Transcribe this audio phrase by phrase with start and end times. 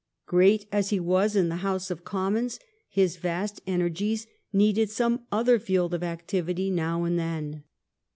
[0.25, 2.59] Great as he was in the House of Commons,
[2.89, 7.63] his vast energies needed some other field of activity now and then.